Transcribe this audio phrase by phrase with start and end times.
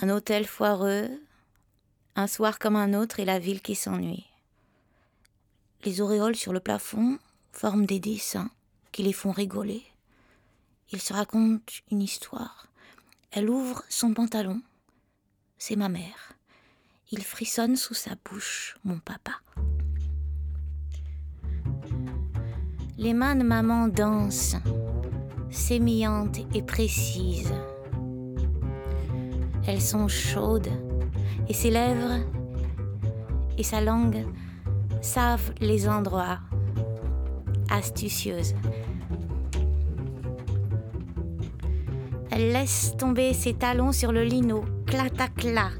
[0.00, 1.10] Un hôtel foireux,
[2.16, 4.26] un soir comme un autre et la ville qui s'ennuie.
[5.84, 7.18] Les auréoles sur le plafond
[7.52, 8.50] forment des dessins
[8.92, 9.82] qui les font rigoler.
[10.92, 12.68] Ils se racontent une histoire.
[13.30, 14.60] Elle ouvre son pantalon.
[15.58, 16.34] C'est ma mère.
[17.10, 19.32] Il frissonne sous sa bouche, mon papa.
[22.98, 24.56] Les mains de maman dansent,
[25.50, 27.54] sémillantes et précises.
[29.66, 30.70] Elles sont chaudes
[31.48, 32.24] et ses lèvres
[33.56, 34.26] et sa langue
[35.00, 36.38] savent les endroits
[37.70, 38.54] astucieuses.
[42.30, 45.70] Elle laisse tomber ses talons sur le lino, clatacla.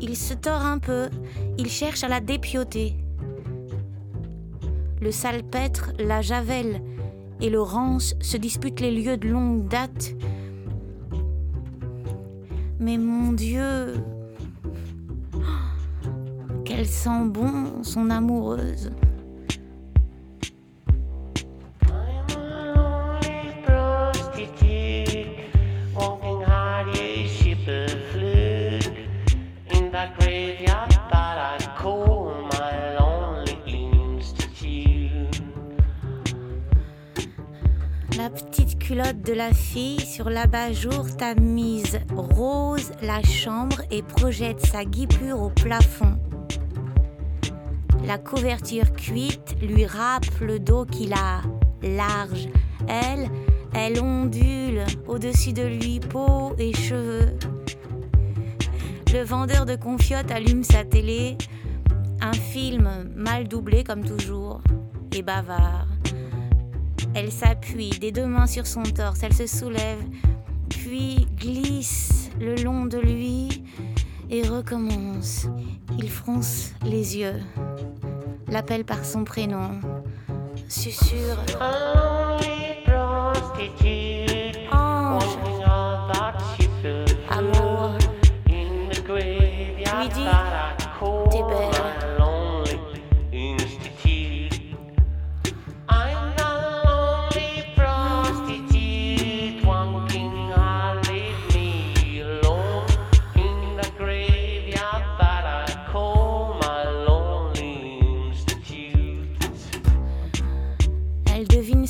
[0.00, 1.08] Il se tord un peu,
[1.56, 2.96] il cherche à la dépioter.
[5.00, 6.82] Le salpêtre, la javel
[7.40, 10.14] et le rance se disputent les lieux de longue date
[12.78, 13.94] mais mon Dieu,
[16.64, 18.90] qu'elle sent bon son amoureuse.
[38.94, 46.16] De la fille sur l'abat-jour tamise rose la chambre et projette sa guipure au plafond.
[48.06, 51.42] La couverture cuite lui râpe le dos qu'il a
[51.82, 52.48] large.
[52.86, 53.28] Elle,
[53.74, 57.36] elle ondule au-dessus de lui, peau et cheveux.
[59.12, 61.36] Le vendeur de confiottes allume sa télé.
[62.20, 64.60] Un film mal doublé comme toujours
[65.12, 65.93] et bavard.
[67.14, 70.02] Elle s'appuie des deux mains sur son torse, elle se soulève,
[70.68, 73.62] puis glisse le long de lui
[74.30, 75.46] et recommence.
[75.96, 77.40] Il fronce les yeux,
[78.48, 79.80] l'appelle par son prénom,
[80.68, 81.38] susurre.
[87.30, 87.90] Amour,
[88.48, 90.26] lui dit,
[91.30, 92.23] t'es.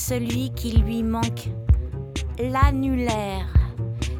[0.06, 1.48] Celui qui lui manque.
[2.38, 3.46] L'annulaire.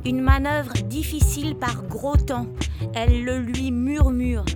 [0.06, 2.46] Une manœuvre difficile par gros temps.
[2.94, 4.46] Elle le lui murmure.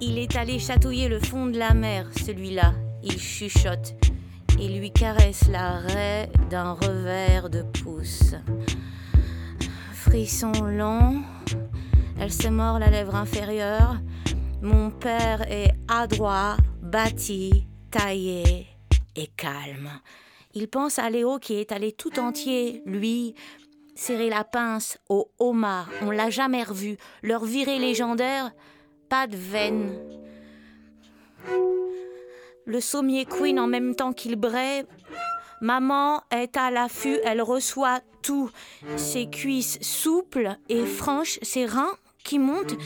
[0.00, 2.74] Il est allé chatouiller le fond de la mer, celui-là.
[3.04, 3.94] Il chuchote
[4.58, 8.34] et lui caresse la raie d'un revers de pouce.
[9.92, 11.22] Frisson long,
[12.18, 13.98] elle se mord la lèvre inférieure.
[14.60, 18.66] Mon père est adroit, bâti, taillé
[19.14, 19.90] et calme.
[20.54, 23.34] Il pense à Léo qui est allé tout entier, lui,
[23.96, 25.88] serrer la pince au homard.
[26.02, 26.96] On l'a jamais revu.
[27.22, 28.52] Leur virée légendaire,
[29.08, 29.98] pas de veine.
[32.66, 34.86] Le sommier queen en même temps qu'il braie.
[35.60, 38.50] Maman est à l'affût, elle reçoit tout.
[38.96, 42.76] Ses cuisses souples et franches, ses reins qui montent.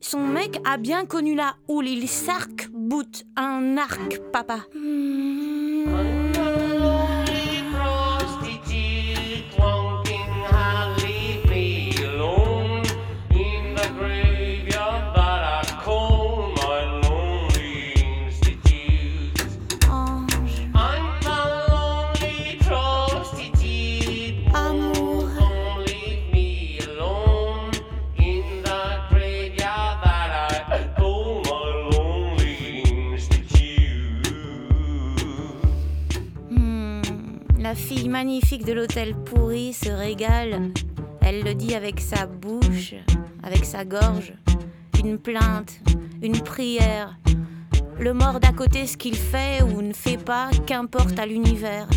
[0.00, 4.60] Son mec a bien connu la houle, il s'arc-boute un arc, papa.
[5.84, 6.31] Fille
[38.12, 40.70] magnifique de l'hôtel pourri se régale.
[41.22, 42.94] Elle le dit avec sa bouche,
[43.42, 44.34] avec sa gorge.
[45.02, 45.80] Une plainte,
[46.20, 47.16] une prière.
[47.98, 51.88] Le mort d'à côté, ce qu'il fait ou ne fait pas, qu'importe à l'univers.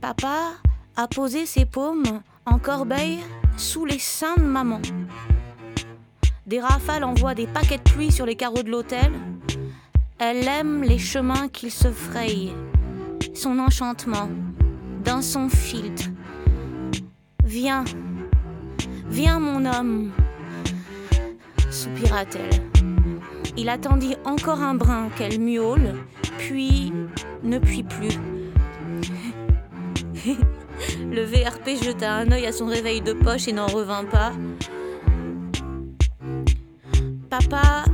[0.00, 0.54] Papa
[0.96, 3.20] a posé ses paumes en corbeille
[3.56, 4.80] sous les seins de maman.
[6.48, 9.12] Des rafales envoient des paquets de pluie sur les carreaux de l'hôtel.
[10.18, 12.50] Elle aime les chemins qu'il se fraye,
[13.34, 14.30] son enchantement,
[15.04, 16.06] dans son filtre.
[17.44, 17.84] Viens,
[19.10, 20.10] viens mon homme,
[21.70, 22.62] soupira-t-elle.
[23.58, 25.96] Il attendit encore un brin qu'elle miaule,
[26.38, 26.94] puis
[27.42, 28.18] ne puis plus.
[31.10, 34.32] Le VRP jeta un œil à son réveil de poche et n'en revint pas.
[37.28, 37.84] Papa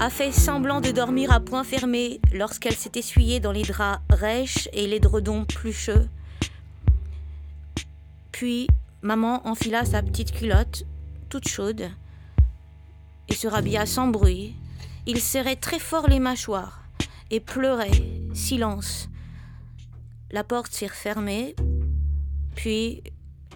[0.00, 4.68] a fait semblant de dormir à point fermé lorsqu'elle s'est essuyée dans les draps rêches
[4.72, 6.08] et les dredons plucheux.
[8.32, 8.66] Puis
[9.02, 10.84] maman enfila sa petite culotte,
[11.28, 11.90] toute chaude,
[13.28, 14.54] et se rhabilla sans bruit.
[15.06, 16.82] Il serrait très fort les mâchoires
[17.30, 18.02] et pleurait.
[18.32, 19.08] Silence.
[20.30, 21.54] La porte s'est refermée,
[22.56, 23.02] puis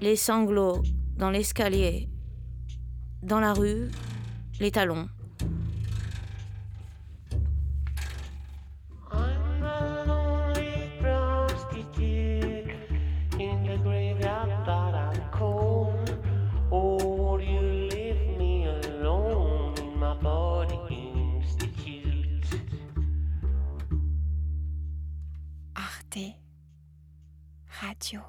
[0.01, 0.83] les sanglots
[1.17, 2.09] dans l'escalier,
[3.23, 3.91] dans la rue,
[4.61, 5.09] les talons.
[27.81, 28.29] radio.com